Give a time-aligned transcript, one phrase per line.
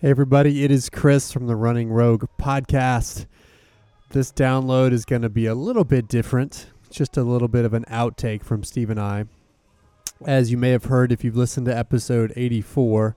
[0.00, 3.26] Hey, everybody, it is Chris from the Running Rogue podcast.
[4.10, 7.74] This download is going to be a little bit different, just a little bit of
[7.74, 9.24] an outtake from Steve and I.
[10.24, 13.16] As you may have heard, if you've listened to episode 84,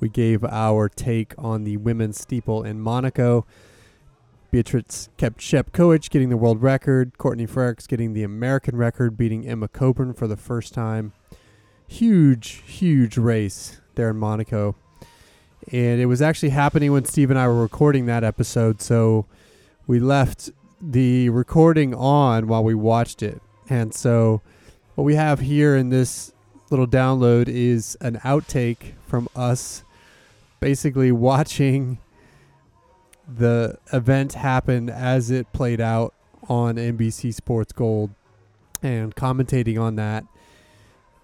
[0.00, 3.46] we gave our take on the women's steeple in Monaco.
[4.50, 10.12] Beatrice Chepkoech getting the world record, Courtney Frerichs getting the American record, beating Emma Coburn
[10.12, 11.14] for the first time.
[11.86, 14.76] Huge, huge race there in Monaco
[15.72, 18.80] and it was actually happening when Steve and I were recording that episode.
[18.80, 19.26] So
[19.86, 24.42] we left the recording on while we watched it, and so
[24.94, 26.32] what we have here in this
[26.70, 29.84] little download is an outtake from us,
[30.60, 31.98] basically watching
[33.28, 36.14] the event happen as it played out
[36.48, 38.10] on NBC Sports Gold
[38.82, 40.24] and commentating on that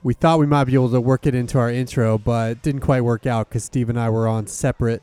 [0.04, 2.82] we thought we might be able to work it into our intro, but it didn't
[2.82, 5.02] quite work out because Steve and I were on separate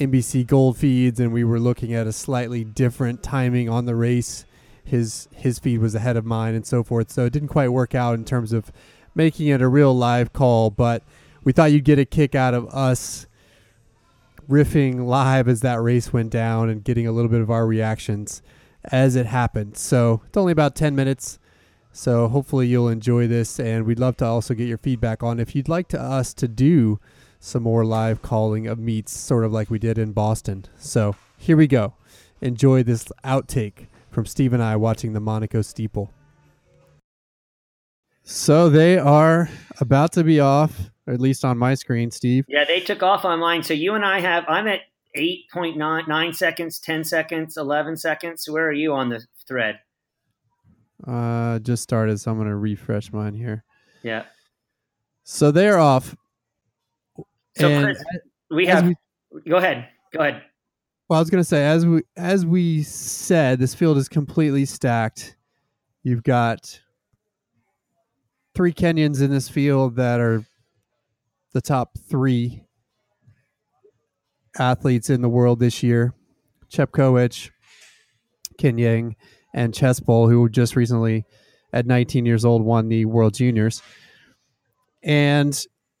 [0.00, 4.44] NBC Gold feeds, and we were looking at a slightly different timing on the race.
[4.84, 7.12] His his feed was ahead of mine, and so forth.
[7.12, 8.72] So it didn't quite work out in terms of
[9.14, 10.70] making it a real live call.
[10.70, 11.04] But
[11.44, 13.26] we thought you'd get a kick out of us
[14.50, 18.42] riffing live as that race went down and getting a little bit of our reactions
[18.86, 19.76] as it happened.
[19.76, 21.38] So it's only about ten minutes.
[21.92, 25.54] So hopefully you'll enjoy this, and we'd love to also get your feedback on if
[25.54, 26.98] you'd like to us to do
[27.38, 30.64] some more live calling of meets, sort of like we did in Boston.
[30.78, 31.94] So here we go.
[32.40, 36.12] Enjoy this outtake from Steve and I watching the Monaco steeple.
[38.22, 42.44] So they are about to be off, or at least on my screen, Steve.
[42.48, 43.62] Yeah, they took off on mine.
[43.64, 44.80] So you and I have, I'm at
[45.16, 48.48] 8.9 9 seconds, 10 seconds, 11 seconds.
[48.48, 49.80] Where are you on the thread?
[51.06, 53.64] Uh, just started, so I'm going to refresh mine here.
[54.02, 54.24] Yeah.
[55.24, 56.14] So they're off.
[57.56, 58.04] So and Chris,
[58.50, 58.86] we have.
[58.86, 58.94] We,
[59.48, 59.88] go ahead.
[60.12, 60.42] Go ahead.
[61.08, 64.64] Well, I was going to say, as we as we said, this field is completely
[64.64, 65.36] stacked.
[66.02, 66.80] You've got
[68.54, 70.44] three Kenyans in this field that are
[71.52, 72.64] the top three
[74.58, 76.14] athletes in the world this year.
[76.70, 77.50] Chepkoech,
[78.58, 79.14] Kiyeng,
[79.52, 81.24] and Chespol, who just recently,
[81.72, 83.82] at 19 years old, won the World Juniors.
[85.02, 85.58] And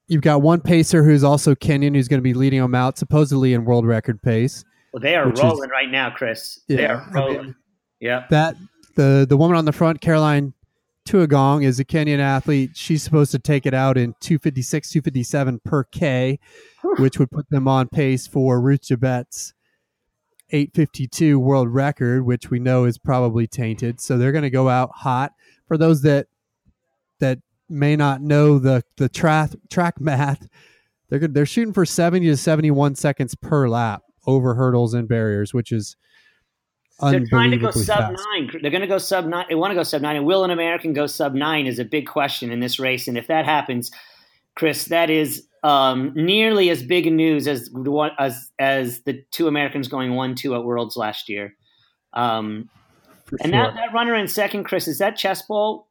[0.08, 3.54] you've got one pacer who's also Kenyan, who's going to be leading them out, supposedly
[3.54, 4.64] in world record pace.
[4.92, 6.60] Well, they are rolling is, right now, Chris.
[6.68, 7.38] Yeah, they are rolling.
[7.38, 7.54] I mean,
[8.00, 8.26] yeah.
[8.30, 8.56] That
[8.94, 10.52] the the woman on the front, Caroline
[11.08, 12.72] Tuigong, is a Kenyan athlete.
[12.74, 16.38] She's supposed to take it out in 256, 257 per K,
[16.98, 19.54] which would put them on pace for Ruth Jebet's
[20.52, 24.00] 852 world record, which we know is probably tainted.
[24.00, 25.32] So they're going to go out hot.
[25.66, 26.26] For those that
[27.20, 30.46] that may not know the the track track math,
[31.08, 35.72] they're they're shooting for 70 to 71 seconds per lap over hurdles and barriers, which
[35.72, 35.96] is
[37.00, 38.22] they're trying to go sub fast.
[38.32, 38.50] nine.
[38.60, 39.46] They're going to go sub nine.
[39.48, 40.16] They want to go sub nine.
[40.16, 43.08] And will an American go sub nine is a big question in this race.
[43.08, 43.90] And if that happens,
[44.54, 47.70] Chris, that is um, nearly as big a news as
[48.18, 51.54] as as the two Americans going one two at Worlds last year.
[52.12, 52.68] Um,
[53.40, 53.62] and sure.
[53.62, 55.84] that, that runner in second, Chris, is that Chespol?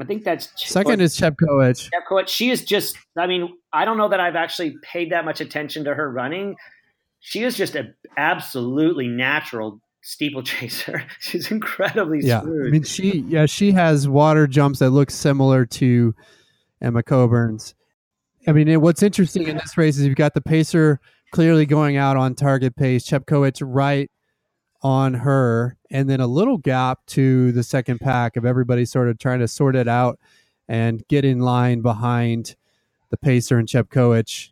[0.00, 1.90] I think that's second is Chepkoech.
[1.90, 2.28] Chepkoech.
[2.28, 2.96] She is just.
[3.18, 6.56] I mean, I don't know that I've actually paid that much attention to her running.
[7.20, 11.04] She is just an absolutely natural steeplechaser.
[11.20, 12.40] She's incredibly yeah.
[12.40, 12.68] smooth.
[12.68, 16.14] I mean, she yeah she has water jumps that look similar to
[16.80, 17.74] Emma Coburn's.
[18.50, 20.98] I mean, what's interesting in this race is you've got the pacer
[21.30, 24.10] clearly going out on target pace, Chepkoech right
[24.82, 29.20] on her, and then a little gap to the second pack of everybody sort of
[29.20, 30.18] trying to sort it out
[30.68, 32.56] and get in line behind
[33.10, 34.48] the pacer and Chepkoech.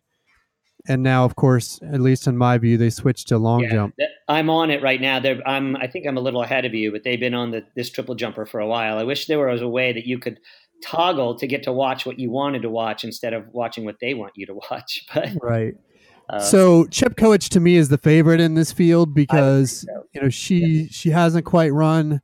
[0.87, 3.97] And now, of course, at least in my view, they switched to long yeah, jump.
[4.29, 5.19] I'm on it right now.
[5.19, 7.65] They're, I'm, I think I'm a little ahead of you, but they've been on the,
[7.75, 8.97] this triple jumper for a while.
[8.97, 10.39] I wish there was a way that you could
[10.83, 14.15] toggle to get to watch what you wanted to watch instead of watching what they
[14.15, 15.07] want you to watch.
[15.13, 15.75] But right.
[16.29, 20.05] Uh, so Chepkoech to me is the favorite in this field because so.
[20.13, 20.87] you know she yeah.
[20.91, 22.21] she hasn't quite run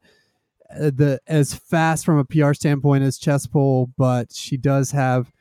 [0.71, 5.33] uh, the as fast from a PR standpoint as Chespol, but she does have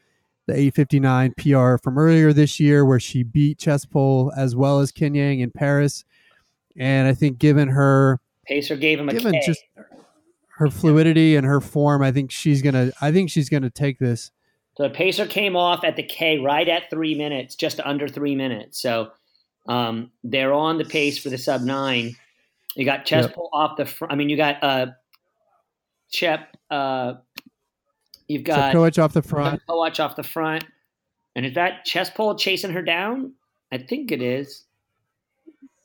[0.46, 5.40] the 859 PR from earlier this year where she beat Chespol as well as Kiyeng
[5.40, 6.04] in Paris.
[6.78, 9.42] And I think given her Pacer gave him a given K.
[9.46, 9.64] just
[10.64, 12.92] her fluidity and her form, I think she's gonna.
[13.02, 14.32] I think she's gonna take this.
[14.78, 18.36] So the pacer came off at the K right at three minutes, just under three
[18.36, 18.82] minutes.
[18.82, 19.12] So
[19.68, 22.16] um, they're on the pace for the sub nine.
[22.76, 23.50] You got Chespol yep.
[23.52, 24.14] off the front.
[24.14, 24.88] I mean, you got uh,
[26.10, 26.56] Chep.
[26.72, 27.16] Uh,
[28.28, 29.62] you've got Coach off the front.
[29.68, 30.64] Coach off the front.
[31.36, 33.34] And is that Chespol chasing her down?
[33.72, 34.64] I think it is.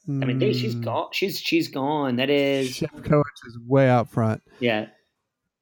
[0.08, 1.08] I mean, they, she's Mm, gone.
[1.12, 2.16] She's she's gone.
[2.16, 4.42] That is, Chepkoech is way out front.
[4.58, 4.86] yeah,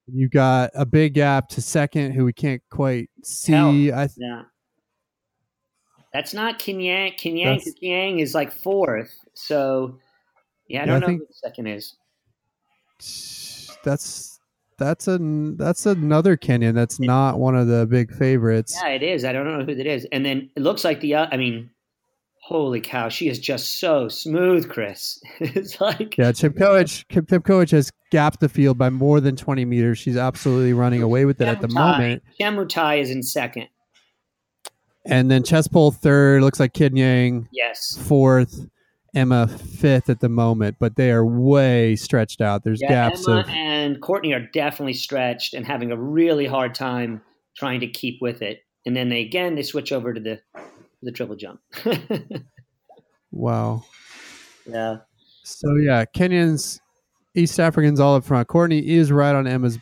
[0.07, 3.53] You got a big gap to second, who we can't quite see.
[3.53, 3.69] Hell.
[3.71, 4.43] I th- yeah.
[6.13, 7.19] That's not Kiyeng.
[7.19, 9.13] Kiyeng, That's- Kiyeng is like fourth.
[9.35, 9.99] So,
[10.69, 11.97] yeah, I Yeah, don't I know think- who the second is.
[13.85, 14.39] that's
[14.79, 15.19] that's a
[15.57, 16.75] that's another Kenyan.
[16.75, 18.79] That's not one of the big favorites.
[18.81, 19.25] Yeah, it is.
[19.25, 20.07] I don't know who that is.
[20.13, 21.15] And then it looks like the.
[21.15, 21.71] Uh, I mean,
[22.47, 25.21] holy cow, she is just so smooth, Chris.
[25.41, 29.99] it's like Yeah, Chepkoech Chip Chepkoech has gapped the field by more than 20 meters.
[29.99, 31.73] She's absolutely running away with it at the Chemutai.
[31.75, 32.23] moment.
[32.41, 33.69] Chemutai is in second.
[35.05, 36.43] And then Chespol third.
[36.43, 37.99] Looks like Kiyeng Yes.
[38.07, 38.67] fourth.
[39.15, 42.65] Emma fifth at the moment, but they are way stretched out.
[42.65, 46.75] There's Yeah, gaps Emma of and Courtney are definitely stretched and having a really hard
[46.75, 47.23] time
[47.57, 48.61] trying to keep with it.
[48.85, 50.41] And then they again they switch over to the
[51.03, 51.61] the triple jump.
[53.31, 53.85] wow.
[54.67, 54.99] yeah.
[55.43, 56.81] So yeah, Kenyans,
[57.35, 58.49] East Africans all up front.
[58.49, 59.79] Courtney is right on Emma's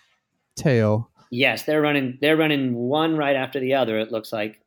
[0.57, 4.61] tail, Yes, they're running they're running one right after the other, it looks like.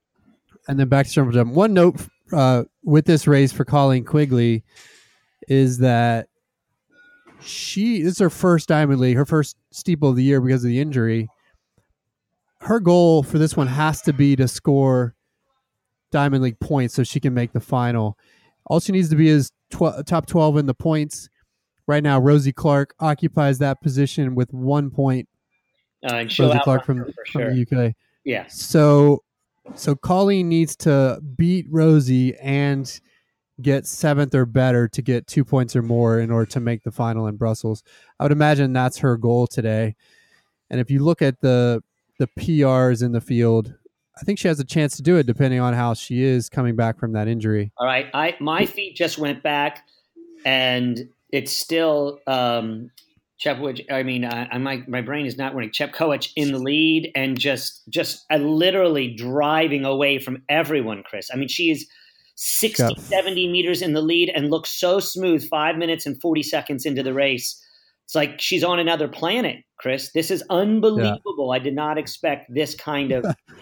[0.68, 1.54] and then back to triple jump.
[1.54, 1.96] One note
[2.34, 4.66] uh, with this race for Colleen Quigley
[5.48, 6.28] is that
[7.40, 10.70] she this is her first Diamond League, her first steeple of the year because of
[10.70, 11.30] the injury.
[12.60, 15.16] Her goal for this one has to be to score
[16.12, 18.18] Diamond League points so she can make the final.
[18.66, 21.30] All she needs to be is tw- top 12 in the points.
[21.88, 25.28] Right now, Rosie Clarke occupies that position with one point.
[26.04, 27.54] Uh, and Rosie Clarke from, from sure.
[27.54, 27.94] the UK.
[28.24, 28.46] yeah.
[28.48, 29.24] So,
[29.76, 33.00] so Colleen needs to beat Rosie and
[33.62, 36.92] get seventh or better to get two points or more in order to make the
[36.92, 37.84] final in Brussels.
[38.20, 39.96] I would imagine that's her goal today.
[40.70, 41.82] And if you look at the
[42.20, 43.74] the PRs in the field,
[44.20, 46.76] I think she has a chance to do it depending on how she is coming
[46.76, 47.72] back from that injury.
[47.78, 48.08] All right.
[48.14, 49.84] I my feet just went back
[50.46, 52.90] and it's still um
[53.44, 55.70] Chepwich, I mean, I, I my my brain is not running.
[55.70, 61.04] Chepkoech in the lead and just just uh, literally driving away from everyone.
[61.08, 61.88] Chris, I mean, she is
[62.36, 65.48] 60, Got- 70 meters in the lead and looks so smooth.
[65.48, 67.64] Five minutes and forty seconds into the race,
[68.06, 69.58] it's like she's on another planet.
[69.78, 71.52] Chris, this is unbelievable.
[71.52, 73.24] I did not expect this kind of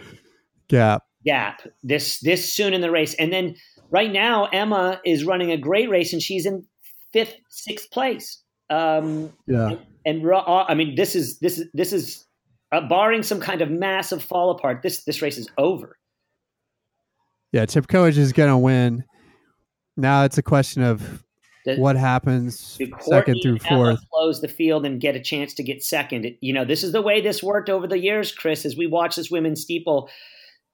[0.67, 1.03] Gap.
[1.25, 3.13] gap this this soon in the race.
[3.15, 3.55] And then
[3.91, 6.65] right now, Emma is running a great race and she's in
[7.13, 8.41] fifth, sixth place.
[8.69, 9.75] Um, Yeah.
[10.05, 12.25] and Ro- uh, I mean, this is this is this is
[12.71, 14.81] uh, barring some kind of massive fall apart.
[14.81, 15.97] This this race is over.
[17.51, 17.65] Yeah.
[17.65, 19.03] Chepkoech is going to win.
[19.97, 21.23] Now it's a question of
[21.65, 23.99] The- what happens second through fourth.
[24.11, 26.27] close the field and get a chance to get second.
[26.41, 28.65] You know, this is the way this worked over the years, Chris.
[28.65, 30.09] As we watch this women's steeple,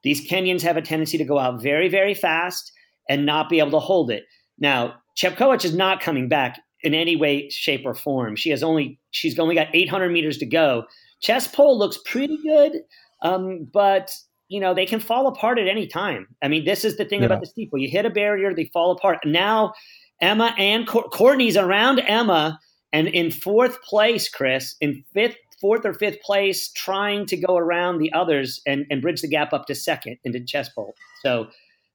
[0.04, 2.72] these Kenyans have a tendency to go out very, very fast
[3.10, 4.24] and not be able to hold it.
[4.60, 8.36] Now, Chepkoech is not coming back in any way, shape, or form.
[8.36, 10.86] She has only she's only got 800 meters to go.
[11.24, 12.82] Chespol looks pretty good,
[13.22, 14.16] um, but
[14.48, 16.28] you know they can fall apart at any time.
[16.42, 17.28] I mean, this is the thing Yeah.
[17.28, 19.20] about the steeple: you hit a barrier, they fall apart.
[19.26, 19.74] Now,
[20.22, 22.60] Emma and Cour- Courtney's around Emma,
[22.94, 28.00] and in fourth place, Chris, in fifth, fourth or fifth place, trying to go around
[28.00, 30.94] the others and, and bridge the gap up to second into Chespol.
[31.22, 31.48] So.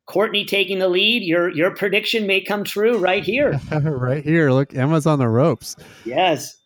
[0.06, 1.24] Courtney taking the lead.
[1.24, 3.58] Your your prediction may come true right here.
[3.72, 4.52] right here.
[4.52, 5.74] Look, Emma's on the ropes.
[6.04, 6.56] Yes.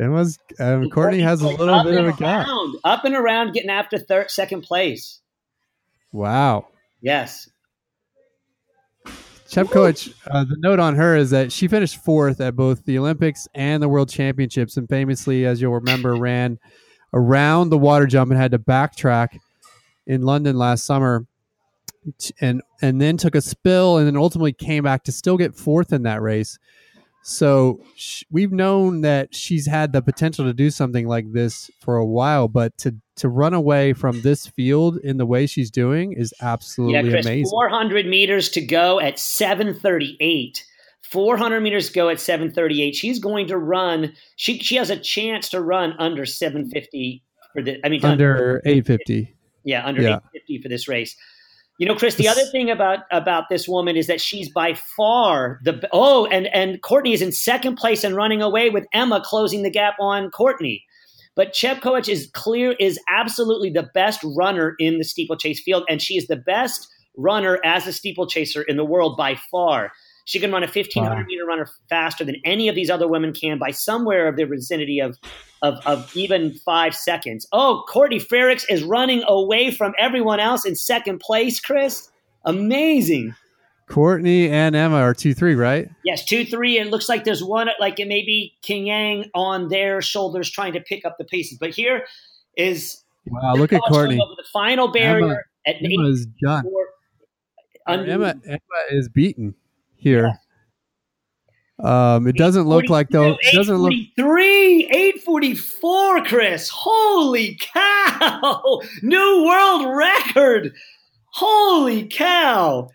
[0.00, 2.46] Emma's um, Courtney has a little bit of a gap.
[2.46, 5.20] around, up and around, getting after third, second place.
[6.12, 6.68] Wow.
[7.00, 7.48] Yes.
[9.48, 13.48] Chep uh, the note on her is that she finished fourth at both the Olympics
[13.54, 16.58] and the World Championships, and famously, as you'll remember, ran
[17.14, 19.38] around the water jump and had to backtrack
[20.06, 21.26] in London last summer,
[22.42, 25.94] and and then took a spill, and then ultimately came back to still get fourth
[25.94, 26.58] in that race.
[27.22, 31.96] So sh- we've known that she's had the potential to do something like this for
[31.96, 36.12] a while, but to to run away from this field in the way she's doing
[36.12, 37.26] is absolutely yeah, Chris.
[37.26, 37.50] amazing.
[37.50, 40.64] 400 meters to go at 738.
[41.02, 42.94] 400 meters to go at 738.
[42.94, 44.12] She's going to run.
[44.36, 47.22] She she has a chance to run under 750
[47.52, 47.78] for the.
[47.84, 49.34] I mean, Under 850.
[49.64, 50.16] Yeah, under Yeah.
[50.34, 51.16] 850 for this race.
[51.78, 55.60] You know, Chris, the other thing about about this woman is that she's by far
[55.62, 59.62] the oh, and and Courtney is in second place and running away with Emma closing
[59.62, 60.84] the gap on Courtney.
[61.38, 66.16] But Chepkoech is clear is absolutely the best runner in the steeplechase field, and she
[66.16, 69.92] is the best runner as a steeplechaser in the world by far.
[70.24, 71.24] She can run a 1500 Wow.
[71.26, 74.98] meter runner faster than any of these other women can by somewhere of the vicinity
[74.98, 75.16] of
[75.62, 77.46] of, of even five seconds.
[77.52, 82.10] Oh, Courtney Frerichs is running away from everyone else in second place, Chris.
[82.46, 83.36] Amazing.
[83.88, 85.88] Courtney and Emma are two three, right?
[86.04, 86.78] Yes, two three.
[86.78, 90.80] It looks like there's one like it may be Kiyeng on their shoulders trying to
[90.80, 91.58] pick up the pieces.
[91.58, 92.04] But here
[92.56, 93.54] is wow.
[93.54, 94.20] Look at Courtney.
[94.20, 96.64] Over the final barrier Emma, at Emma is done.
[97.86, 98.58] Emma Emma
[98.90, 99.54] is beaten
[99.96, 100.38] here.
[101.82, 103.36] Um, it doesn't look like though.
[103.40, 106.22] It doesn't look three eight forty four.
[106.24, 108.82] Chris, holy cow!
[109.02, 110.74] New world record.
[111.30, 112.90] Holy cow!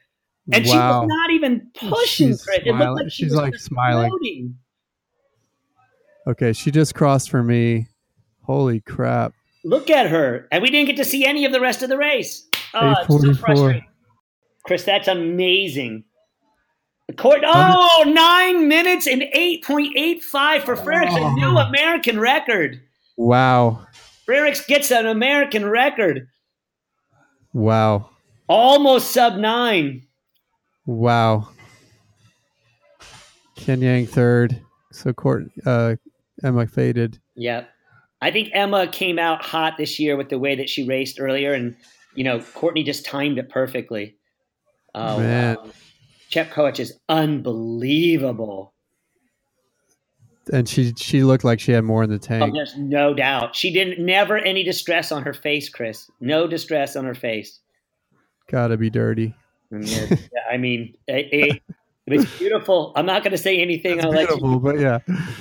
[0.51, 0.71] And wow.
[0.71, 2.59] she was not even pushing She's Chris.
[2.65, 4.09] It looked like she She's like smiling.
[4.09, 4.57] Floating.
[6.27, 7.87] Okay, she just crossed for me.
[8.43, 9.33] Holy crap!
[9.63, 11.97] Look at her, and we didn't get to see any of the rest of the
[11.97, 12.47] race.
[12.73, 13.85] Oh, it's so frustrating.
[14.65, 16.03] Chris, that's amazing.
[17.17, 21.27] Court, oh, nine minutes and 8.85 for Frerichs, oh.
[21.27, 22.81] a new American record.
[23.17, 23.85] Wow.
[24.27, 26.27] Frerichs gets an American record.
[27.51, 28.09] Wow.
[28.47, 30.07] Almost sub nine.
[30.85, 31.49] Wow.
[33.57, 34.61] Kiyeng third.
[34.91, 35.95] So Court uh,
[36.43, 37.19] Emma faded.
[37.35, 37.65] Yeah.
[38.21, 41.53] I think Emma came out hot this year with the way that she raced earlier
[41.53, 41.75] and
[42.15, 44.15] you know, Courtney just timed it perfectly.
[44.93, 45.55] Oh Man.
[45.55, 45.69] Wow.
[46.29, 48.73] Chepkoech is unbelievable.
[50.51, 52.43] And she she looked like she had more in the tank.
[52.43, 53.55] Oh, there's no doubt.
[53.55, 56.09] She didn't never any distress on her face, Chris.
[56.19, 57.61] No distress on her face.
[58.49, 59.35] Gotta be dirty.
[60.51, 61.63] I mean, it, it,
[62.07, 62.91] it's beautiful.
[62.95, 63.99] I'm not going to say anything.
[63.99, 64.99] It's beautiful, but yeah,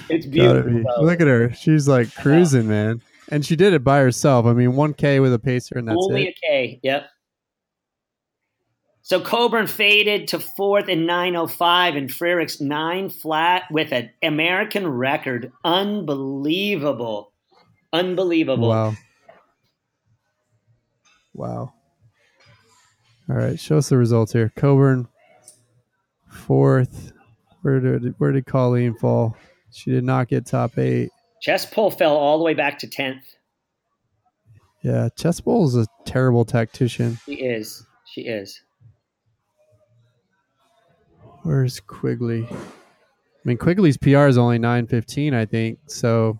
[0.08, 0.82] it's beautiful.
[1.04, 1.52] Look at her.
[1.54, 3.02] She's like cruising, man.
[3.28, 4.46] And she did it by herself.
[4.46, 6.34] I mean, 1K with a pacer, and that's Only it.
[6.36, 6.80] a K.
[6.82, 7.06] Yep.
[9.04, 15.50] So Coburn faded to fourth in 905 and Frerichs nine flat with an American record.
[15.64, 17.32] Unbelievable.
[17.92, 18.68] Unbelievable.
[18.68, 18.94] Wow.
[21.34, 21.72] Wow.
[23.28, 24.52] All right, show us the results here.
[24.56, 25.08] Coburn
[26.28, 27.12] fourth.
[27.62, 29.36] Where did where did Colleen fall?
[29.70, 31.10] She did not get top eight.
[31.40, 33.24] Chess fell all the way back to tenth.
[34.82, 37.18] Yeah, Chess is a terrible tactician.
[37.24, 37.86] She is.
[38.04, 38.60] She is.
[41.42, 42.46] Where's Quigley?
[42.50, 42.56] I
[43.44, 45.78] mean, Quigley's PR is only nine fifteen, I think.
[45.86, 46.38] So,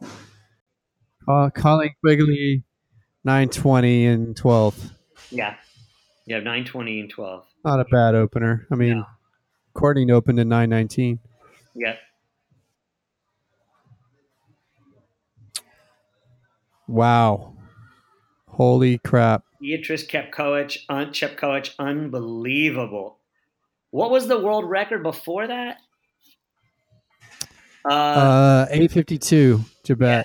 [1.28, 2.64] uh, Colleen Quigley
[3.24, 4.92] nine twenty and twelfth.
[5.30, 5.54] Yeah,
[6.26, 7.46] yeah, nine twenty and twelve.
[7.64, 8.66] Not a bad opener.
[8.70, 9.04] I mean,
[9.74, 11.18] Courtney opened in nine nineteen.
[11.74, 11.96] Yeah.
[16.86, 17.54] Wow.
[18.48, 19.44] Holy crap.
[19.60, 23.18] Beatrice Chepkoech, un- Chepkoech, unbelievable.
[23.90, 25.78] What was the world record before that?
[27.84, 30.24] Uh, uh 852, Jebet.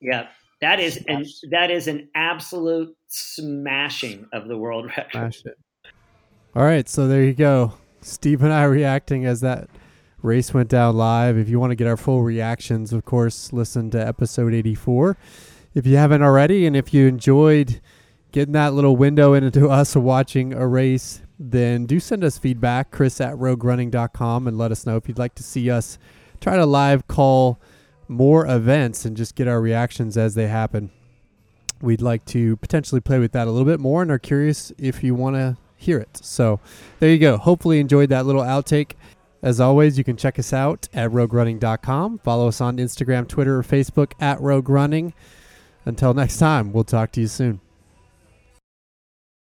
[0.00, 0.22] Yeah.
[0.22, 0.26] yeah.
[0.62, 5.34] That is an that is an absolute smashing of the world record.
[6.54, 7.74] All right, so there you go.
[8.00, 9.68] Steve and I reacting as that
[10.22, 11.36] race went down live.
[11.36, 15.16] If you want to get our full reactions, of course, listen to episode 84.
[15.74, 17.80] If you haven't already, and if you enjoyed
[18.30, 23.20] getting that little window into us watching a race, then do send us feedback, chris
[23.20, 25.98] at roguerunning.com, and let us know if you'd like to see us
[26.40, 27.60] try to live call
[28.08, 30.90] more events and just get our reactions as they happen.
[31.80, 35.02] We'd like to potentially play with that a little bit more and are curious if
[35.02, 36.18] you want to hear it.
[36.22, 36.60] So
[37.00, 37.36] there you go.
[37.36, 38.92] Hopefully, enjoyed that little outtake.
[39.42, 42.18] As always, you can check us out at roguerunning.com.
[42.18, 45.12] Follow us on Instagram, Twitter, or Facebook at Rogue Running.
[45.84, 47.60] Until next time, we'll talk to you soon.